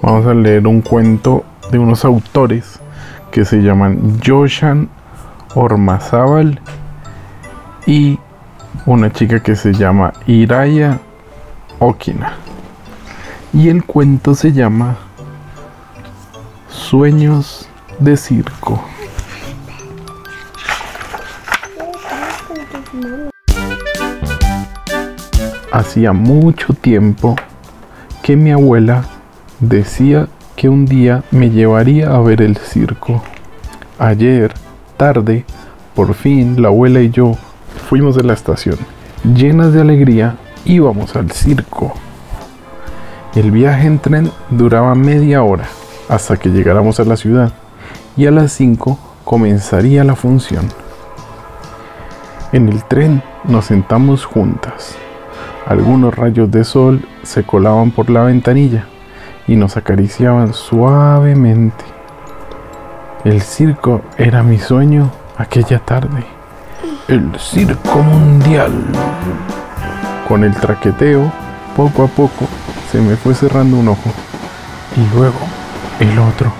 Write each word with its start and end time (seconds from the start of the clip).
Vamos 0.00 0.26
a 0.26 0.34
leer 0.34 0.66
un 0.66 0.80
cuento 0.80 1.44
de 1.72 1.78
unos 1.78 2.04
autores 2.04 2.78
que 3.32 3.44
se 3.44 3.58
llaman 3.58 4.20
Joshan 4.24 4.88
Ormazábal 5.54 6.60
y 7.84 8.18
una 8.86 9.12
chica 9.12 9.40
que 9.42 9.56
se 9.56 9.72
llama 9.72 10.12
Iraya 10.26 10.98
Okina. 11.80 12.34
Y 13.52 13.68
el 13.68 13.84
cuento 13.84 14.34
se 14.34 14.52
llama 14.52 14.96
Sueños 16.68 17.68
de 17.98 18.16
Circo. 18.16 18.82
Hacía 25.72 26.12
mucho 26.12 26.72
tiempo 26.72 27.34
que 28.22 28.36
mi 28.36 28.52
abuela 28.52 29.04
decía 29.60 30.28
que 30.56 30.68
un 30.68 30.86
día 30.86 31.24
me 31.30 31.50
llevaría 31.50 32.14
a 32.14 32.20
ver 32.20 32.42
el 32.42 32.56
circo. 32.56 33.22
Ayer, 33.98 34.52
tarde, 34.96 35.44
por 35.94 36.14
fin 36.14 36.62
la 36.62 36.68
abuela 36.68 37.00
y 37.00 37.10
yo 37.10 37.36
fuimos 37.88 38.16
de 38.16 38.24
la 38.24 38.34
estación. 38.34 38.76
Llenas 39.24 39.72
de 39.72 39.80
alegría, 39.80 40.36
íbamos 40.64 41.16
al 41.16 41.30
circo. 41.32 41.94
El 43.34 43.50
viaje 43.50 43.86
en 43.86 43.98
tren 43.98 44.30
duraba 44.50 44.94
media 44.94 45.42
hora 45.42 45.68
hasta 46.08 46.36
que 46.36 46.48
llegáramos 46.48 46.98
a 47.00 47.04
la 47.04 47.16
ciudad 47.16 47.52
y 48.16 48.26
a 48.26 48.30
las 48.30 48.52
5 48.52 48.98
comenzaría 49.24 50.04
la 50.04 50.16
función. 50.16 50.66
En 52.52 52.68
el 52.68 52.82
tren 52.84 53.22
nos 53.44 53.66
sentamos 53.66 54.24
juntas. 54.24 54.96
Algunos 55.66 56.14
rayos 56.14 56.50
de 56.50 56.64
sol 56.64 57.06
se 57.22 57.44
colaban 57.44 57.90
por 57.90 58.08
la 58.08 58.22
ventanilla 58.22 58.86
y 59.48 59.56
nos 59.56 59.76
acariciaban 59.76 60.52
suavemente. 60.52 61.84
El 63.24 63.40
circo 63.40 64.02
era 64.16 64.42
mi 64.42 64.58
sueño 64.58 65.10
aquella 65.38 65.80
tarde. 65.80 66.24
El 67.08 67.34
circo 67.40 68.02
mundial. 68.02 68.72
Con 70.28 70.44
el 70.44 70.54
traqueteo, 70.54 71.32
poco 71.74 72.04
a 72.04 72.06
poco, 72.06 72.46
se 72.92 73.00
me 73.00 73.16
fue 73.16 73.34
cerrando 73.34 73.78
un 73.78 73.88
ojo 73.88 74.10
y 74.94 75.16
luego 75.16 75.38
el 75.98 76.18
otro. 76.18 76.52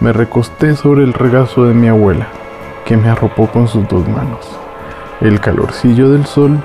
Me 0.00 0.12
recosté 0.12 0.76
sobre 0.76 1.02
el 1.02 1.14
regazo 1.14 1.64
de 1.64 1.72
mi 1.72 1.88
abuela, 1.88 2.28
que 2.84 2.98
me 2.98 3.08
arropó 3.08 3.46
con 3.46 3.66
sus 3.66 3.88
dos 3.88 4.06
manos. 4.06 4.46
El 5.22 5.40
calorcillo 5.40 6.10
del 6.10 6.26
sol 6.26 6.62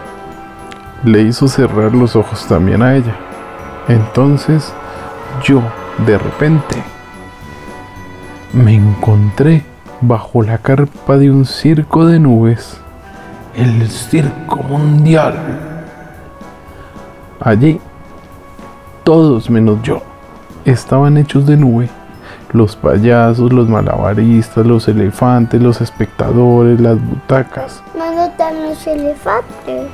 le 1.05 1.21
hizo 1.21 1.47
cerrar 1.47 1.95
los 1.95 2.17
ojos 2.17 2.45
también 2.47 2.83
a 2.83 2.95
ella. 2.95 3.15
Entonces 3.87 4.73
yo, 5.43 5.61
de 6.05 6.17
repente, 6.17 6.75
me 8.53 8.75
encontré 8.75 9.63
bajo 10.01 10.41
la 10.41 10.57
carpa 10.57 11.17
de 11.17 11.31
un 11.31 11.45
circo 11.45 12.05
de 12.05 12.19
nubes, 12.19 12.77
el 13.55 13.89
circo 13.89 14.57
mundial. 14.63 15.35
Allí, 17.39 17.79
todos 19.03 19.49
menos 19.49 19.81
yo, 19.83 20.01
estaban 20.65 21.17
hechos 21.17 21.45
de 21.45 21.57
nube. 21.57 21.89
Los 22.51 22.75
payasos, 22.75 23.53
los 23.53 23.69
malabaristas, 23.69 24.65
los 24.65 24.87
elefantes, 24.87 25.61
los 25.61 25.79
espectadores, 25.79 26.79
las 26.81 27.01
butacas. 27.01 27.81
¿Dónde 27.97 28.25
están 28.25 28.61
los 28.63 28.87
elefantes? 28.87 29.89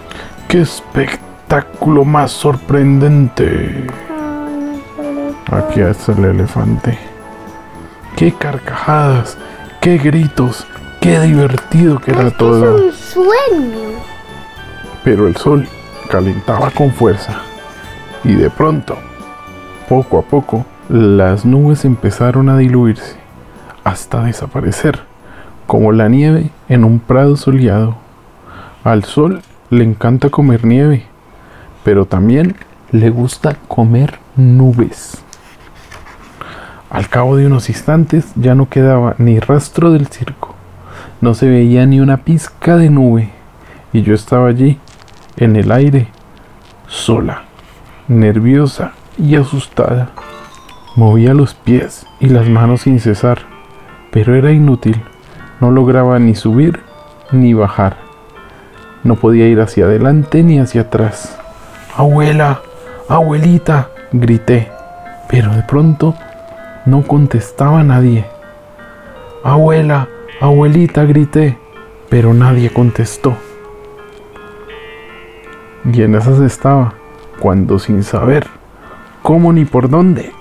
¡Qué 0.47 0.61
espectáculo 0.61 2.03
más 2.03 2.31
sorprendente! 2.31 3.87
Aquí 5.51 5.79
está 5.79 6.11
el 6.11 6.25
elefante. 6.25 6.97
¡Qué 8.17 8.33
carcajadas! 8.33 9.37
¡Qué 9.79 9.97
gritos! 9.97 10.67
¡Qué 10.99 11.19
divertido 11.21 11.99
que 11.99 12.11
era 12.11 12.31
todo! 12.31 12.89
Es 12.89 13.15
un 13.15 13.25
sueño. 13.25 13.99
Pero 15.05 15.27
el 15.27 15.37
sol 15.37 15.65
calentaba 16.09 16.69
con 16.71 16.91
fuerza 16.91 17.41
y 18.25 18.33
de 18.33 18.49
pronto, 18.49 18.97
poco 19.87 20.19
a 20.19 20.21
poco, 20.21 20.65
las 20.89 21.45
nubes 21.45 21.85
empezaron 21.85 22.49
a 22.49 22.57
diluirse 22.57 23.15
hasta 23.85 24.23
desaparecer, 24.23 24.99
como 25.65 25.93
la 25.93 26.09
nieve 26.09 26.49
en 26.67 26.83
un 26.83 26.99
prado 26.99 27.37
soleado. 27.37 27.95
Al 28.83 29.05
sol 29.05 29.41
le 29.69 29.85
encanta 29.85 30.29
comer 30.29 30.65
nieve, 30.65 31.05
pero 31.85 32.05
también 32.05 32.57
le 32.91 33.09
gusta 33.09 33.55
comer 33.69 34.19
nubes. 34.35 35.23
Al 36.89 37.09
cabo 37.09 37.35
de 37.35 37.45
unos 37.45 37.69
instantes 37.69 38.31
ya 38.35 38.55
no 38.55 38.69
quedaba 38.69 39.15
ni 39.17 39.39
rastro 39.39 39.91
del 39.91 40.07
circo, 40.07 40.55
no 41.19 41.33
se 41.33 41.47
veía 41.49 41.85
ni 41.85 41.99
una 41.99 42.17
pizca 42.17 42.77
de 42.77 42.89
nube, 42.89 43.29
y 43.91 44.03
yo 44.03 44.13
estaba 44.13 44.47
allí, 44.47 44.79
en 45.35 45.57
el 45.57 45.71
aire, 45.73 46.07
sola, 46.87 47.43
nerviosa 48.07 48.93
y 49.17 49.35
asustada. 49.35 50.09
Movía 50.95 51.33
los 51.33 51.55
pies 51.55 52.05
y 52.21 52.29
las 52.29 52.47
manos 52.47 52.81
sin 52.81 53.01
cesar, 53.01 53.39
pero 54.11 54.33
era 54.35 54.51
inútil, 54.53 55.01
no 55.59 55.71
lograba 55.71 56.17
ni 56.19 56.35
subir 56.35 56.81
ni 57.33 57.53
bajar. 57.53 57.97
No 59.03 59.15
podía 59.15 59.47
ir 59.47 59.59
hacia 59.59 59.85
adelante 59.85 60.41
ni 60.41 60.57
hacia 60.59 60.81
atrás. 60.81 61.37
Abuela, 61.95 62.61
abuelita, 63.09 63.89
grité, 64.13 64.71
pero 65.29 65.53
de 65.53 65.63
pronto 65.63 66.15
no 66.87 67.03
contestaba 67.03 67.83
nadie. 67.83 68.25
Abuela, 69.43 70.07
abuelita, 70.39 71.03
grité, 71.03 71.57
pero 72.09 72.33
nadie 72.33 72.71
contestó. 72.71 73.35
Y 75.83 76.01
en 76.01 76.15
esas 76.15 76.39
estaba, 76.39 76.93
cuando 77.39 77.77
sin 77.77 78.03
saber 78.03 78.47
cómo 79.21 79.51
ni 79.51 79.65
por 79.65 79.89
dónde, 79.89 80.31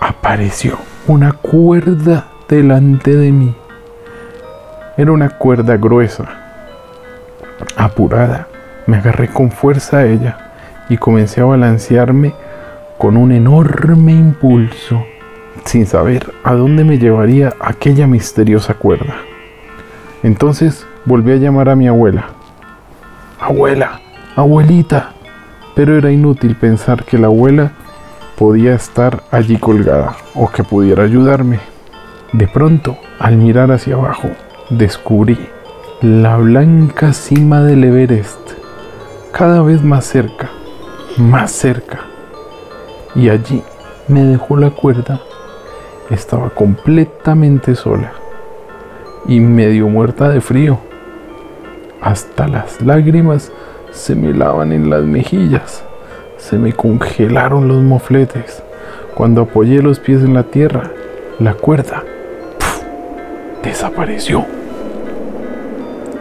apareció 0.00 0.78
una 1.08 1.32
cuerda 1.32 2.28
delante 2.48 3.16
de 3.16 3.32
mí. 3.32 3.56
Era 4.96 5.10
una 5.10 5.30
cuerda 5.30 5.76
gruesa. 5.76 6.24
Apurada, 7.76 8.46
me 8.86 8.98
agarré 8.98 9.26
con 9.26 9.50
fuerza 9.50 9.98
a 9.98 10.06
ella 10.06 10.52
y 10.88 10.96
comencé 10.98 11.40
a 11.40 11.46
balancearme 11.46 12.32
con 13.00 13.16
un 13.16 13.32
enorme 13.32 14.12
impulso, 14.12 15.02
sin 15.64 15.86
saber 15.86 16.34
a 16.44 16.52
dónde 16.52 16.84
me 16.84 16.98
llevaría 16.98 17.54
aquella 17.58 18.06
misteriosa 18.06 18.74
cuerda. 18.74 19.14
Entonces 20.22 20.86
volví 21.06 21.32
a 21.32 21.36
llamar 21.36 21.70
a 21.70 21.76
mi 21.76 21.88
abuela. 21.88 22.26
Abuela, 23.40 24.02
abuelita. 24.36 25.14
Pero 25.74 25.96
era 25.96 26.12
inútil 26.12 26.56
pensar 26.56 27.04
que 27.04 27.16
la 27.16 27.28
abuela 27.28 27.72
podía 28.36 28.74
estar 28.74 29.22
allí 29.30 29.56
colgada 29.56 30.16
o 30.34 30.50
que 30.50 30.62
pudiera 30.62 31.02
ayudarme. 31.02 31.58
De 32.34 32.48
pronto, 32.48 32.98
al 33.18 33.38
mirar 33.38 33.72
hacia 33.72 33.94
abajo, 33.94 34.28
descubrí 34.68 35.38
la 36.02 36.36
blanca 36.36 37.14
cima 37.14 37.62
del 37.62 37.82
Everest, 37.82 38.50
cada 39.32 39.62
vez 39.62 39.82
más 39.82 40.04
cerca, 40.04 40.50
más 41.16 41.50
cerca 41.50 42.10
y 43.14 43.28
allí 43.28 43.62
me 44.08 44.24
dejó 44.24 44.56
la 44.56 44.70
cuerda. 44.70 45.20
Estaba 46.10 46.50
completamente 46.50 47.74
sola 47.74 48.12
y 49.26 49.40
medio 49.40 49.88
muerta 49.88 50.28
de 50.28 50.40
frío. 50.40 50.78
Hasta 52.00 52.48
las 52.48 52.80
lágrimas 52.80 53.52
se 53.92 54.14
me 54.14 54.32
lavan 54.32 54.72
en 54.72 54.90
las 54.90 55.04
mejillas. 55.04 55.84
Se 56.38 56.58
me 56.58 56.72
congelaron 56.72 57.68
los 57.68 57.82
mofletes. 57.82 58.62
Cuando 59.14 59.42
apoyé 59.42 59.82
los 59.82 60.00
pies 60.00 60.22
en 60.22 60.34
la 60.34 60.44
tierra, 60.44 60.90
la 61.38 61.54
cuerda 61.54 62.04
desapareció. 63.62 64.46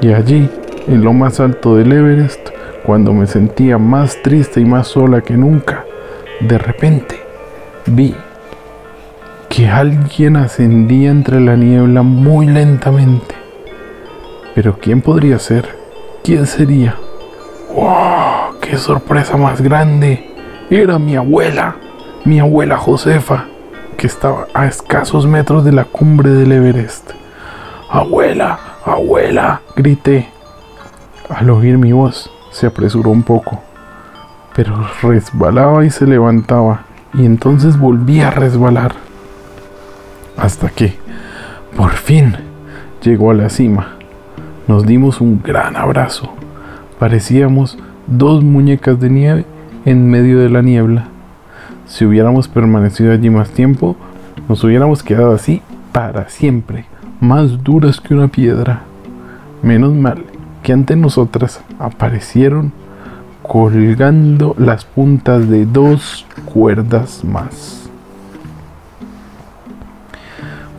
Y 0.02 0.14
allí, 0.14 0.50
en 0.88 1.04
lo 1.04 1.14
más 1.14 1.40
alto 1.40 1.76
del 1.76 1.92
Everest, 1.92 2.50
cuando 2.86 3.14
me 3.14 3.28
sentía 3.28 3.78
más 3.78 4.22
triste 4.22 4.60
y 4.62 4.66
más 4.66 4.88
sola 4.88 5.22
que 5.22 5.36
nunca, 5.36 5.86
de 6.40 6.58
repente 6.58 7.20
vi 7.86 8.16
que 9.50 9.68
alguien 9.68 10.38
ascendía 10.38 11.10
entre 11.10 11.40
la 11.42 11.56
niebla 11.56 12.02
muy 12.02 12.46
lentamente. 12.48 13.36
Pero 14.56 14.78
¿quién 14.80 15.02
podría 15.02 15.40
ser? 15.40 15.78
¿Quién 16.24 16.46
sería? 16.46 16.96
¡Wow! 17.74 18.60
¡Qué 18.62 18.78
sorpresa 18.78 19.38
más 19.38 19.62
grande! 19.62 20.34
Era 20.70 21.00
mi 21.00 21.16
abuela, 21.16 21.76
mi 22.26 22.40
abuela 22.40 22.78
Josefa, 22.78 23.46
que 23.98 24.08
estaba 24.08 24.48
a 24.54 24.66
escasos 24.66 25.26
metros 25.26 25.66
de 25.66 25.72
la 25.72 25.86
cumbre 25.86 26.30
del 26.30 26.52
Everest. 26.52 27.12
Abuela, 27.90 28.60
abuela, 28.86 29.62
grité. 29.76 30.30
Al 31.28 31.50
oír 31.50 31.78
mi 31.78 31.92
voz, 31.92 32.32
se 32.52 32.68
apresuró 32.68 33.10
un 33.10 33.24
poco 33.24 33.64
pero 34.60 34.76
resbalaba 35.02 35.86
y 35.86 35.90
se 35.90 36.06
levantaba 36.06 36.82
y 37.14 37.26
entonces 37.26 37.80
volví 37.80 38.20
a 38.20 38.30
resbalar. 38.30 38.92
Hasta 40.36 40.68
que, 40.68 40.98
por 41.78 41.92
fin, 41.92 42.36
llegó 43.02 43.32
a 43.32 43.36
la 43.36 43.48
cima. 43.48 43.94
Nos 44.68 44.86
dimos 44.86 45.22
un 45.22 45.42
gran 45.42 45.78
abrazo. 45.78 46.34
Parecíamos 47.00 47.78
dos 48.06 48.44
muñecas 48.44 49.00
de 49.00 49.10
nieve 49.10 49.46
en 49.86 50.10
medio 50.10 50.40
de 50.40 50.50
la 50.50 50.62
niebla. 50.62 51.06
Si 51.86 52.04
hubiéramos 52.04 52.50
permanecido 52.50 53.14
allí 53.14 53.30
más 53.30 53.52
tiempo, 53.52 53.96
nos 54.50 54.62
hubiéramos 54.66 55.04
quedado 55.04 55.32
así 55.32 55.62
para 55.94 56.28
siempre, 56.28 56.84
más 57.22 57.64
duras 57.64 58.02
que 58.02 58.14
una 58.14 58.28
piedra. 58.28 58.82
Menos 59.64 59.94
mal 59.94 60.26
que 60.64 60.74
ante 60.74 60.98
nosotras 60.98 61.62
aparecieron 61.80 62.74
colgando 63.50 64.54
las 64.60 64.86
puntas 64.86 65.50
de 65.50 65.66
dos 65.66 66.24
cuerdas 66.46 67.24
más. 67.24 67.90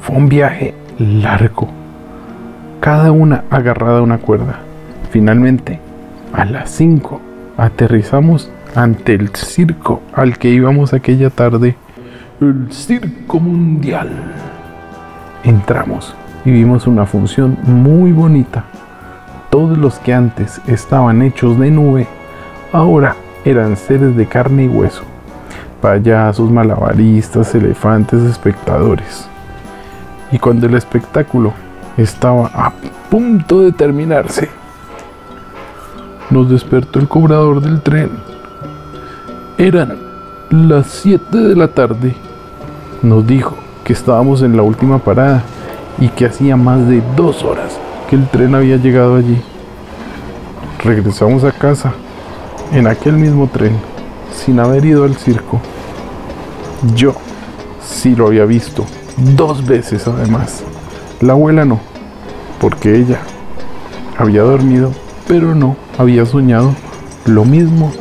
Fue 0.01 0.15
un 0.15 0.29
viaje 0.29 0.77
largo, 0.97 1.69
cada 2.79 3.11
una 3.11 3.43
agarrada 3.51 3.99
a 3.99 4.03
una 4.03 4.19
cuerda. 4.19 4.61
Finalmente, 5.11 5.81
a 6.33 6.45
las 6.45 6.71
5, 6.71 7.21
aterrizamos 7.57 8.53
ante 8.77 9.15
el 9.15 9.35
circo 9.35 10.01
al 10.13 10.39
que 10.39 10.51
íbamos 10.51 10.93
aquella 10.93 11.31
tarde, 11.31 11.75
el 12.41 12.69
Circo 12.71 13.41
Mundial. 13.41 14.11
Entramos 15.43 16.15
y 16.45 16.53
vimos 16.53 16.87
una 16.87 17.05
función 17.05 17.59
muy 17.65 18.13
bonita. 18.13 18.63
Todos 19.51 19.77
los 19.77 19.99
que 19.99 20.15
antes 20.15 20.61
estaban 20.69 21.21
hechos 21.23 21.59
de 21.59 21.73
nube, 21.73 22.07
ahora 22.73 23.17
eran 23.45 23.77
seres 23.77 24.17
de 24.17 24.27
carne 24.27 24.65
y 24.65 24.69
hueso. 24.69 25.03
Payasos, 25.81 26.51
malabaristas, 26.51 27.55
elefantes, 27.55 28.23
espectadores. 28.23 29.27
Y 30.31 30.39
cuando 30.39 30.67
el 30.67 30.75
espectáculo 30.75 31.53
estaba 31.97 32.51
a 32.55 32.73
punto 33.11 33.63
de 33.63 33.73
terminarse, 33.73 34.49
nos 36.31 36.49
despertó 36.49 36.99
el 36.99 37.09
cobrador 37.09 37.61
del 37.61 37.81
tren. 37.81 38.11
Eran 39.59 39.97
las 40.51 40.87
7 40.87 41.37
de 41.37 41.57
la 41.57 41.69
tarde. 41.69 42.15
Nos 43.03 43.27
dijo 43.27 43.57
que 43.85 43.93
estábamos 43.93 44.43
en 44.43 44.57
la 44.57 44.63
última 44.63 44.99
parada 44.99 45.43
y 45.99 46.09
que 46.09 46.27
hacía 46.27 46.57
más 46.57 46.87
de 46.87 47.03
dos 47.17 47.43
horas 47.43 47.79
que 48.09 48.17
el 48.17 48.29
tren 48.29 48.55
había 48.55 48.77
llegado 48.77 49.17
allí. 49.17 49.41
Regresamos 50.83 51.45
a 51.45 51.53
casa 51.53 51.93
en 52.73 52.87
aquel 52.87 53.15
mismo 53.15 53.49
tren, 53.49 53.73
sin 54.35 54.61
haber 54.61 54.85
ido 54.85 55.05
al 55.05 55.17
circo. 55.17 55.61
Yo 56.95 57.15
sí 57.83 58.15
lo 58.15 58.27
había 58.29 58.45
visto, 58.45 58.87
dos 59.17 59.67
veces 59.67 60.07
además. 60.07 60.63
La 61.21 61.33
abuela 61.35 61.65
no, 61.65 61.81
porque 62.61 62.97
ella 62.97 63.21
había 64.17 64.43
dormido, 64.43 64.93
pero 65.27 65.55
no 65.55 65.77
había 65.99 66.25
soñado 66.25 66.75
lo 67.27 67.45
mismo 67.45 67.93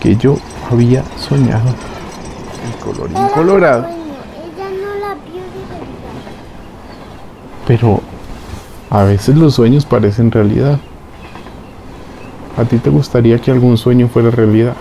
que 0.00 0.16
yo 0.16 0.36
había 0.70 1.02
soñado. 1.16 1.68
El 2.66 2.84
colorín 2.84 3.16
colorado. 3.34 3.86
Ella 3.86 4.68
no 4.70 4.94
la 5.00 5.14
vio 5.14 5.42
de 5.42 5.64
verdad. 5.70 5.88
Pero 7.66 8.00
a 8.90 9.02
veces 9.04 9.36
los 9.36 9.54
sueños 9.54 9.84
parecen 9.86 10.30
realidad. 10.30 10.78
¿A 12.58 12.64
ti 12.64 12.78
te 12.78 12.90
gustaría 12.90 13.38
que 13.38 13.52
algún 13.52 13.78
sueño 13.78 14.08
fuera 14.08 14.32
realidad? 14.32 14.74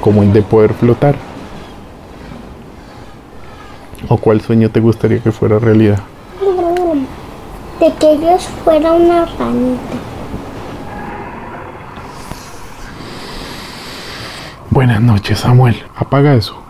Como 0.00 0.22
el 0.22 0.32
de 0.32 0.40
poder 0.40 0.72
flotar. 0.72 1.14
¿O 4.08 4.16
cuál 4.16 4.40
sueño 4.40 4.70
te 4.70 4.80
gustaría 4.80 5.18
que 5.18 5.30
fuera 5.30 5.58
realidad? 5.58 5.98
De 7.80 7.92
que 7.92 8.12
ellos 8.12 8.48
fuera 8.64 8.92
una 8.92 9.26
ranita. 9.26 9.98
Buenas 14.70 15.02
noches, 15.02 15.40
Samuel. 15.40 15.82
Apaga 15.96 16.34
eso. 16.34 16.63